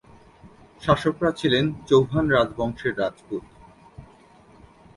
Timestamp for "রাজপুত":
2.97-3.43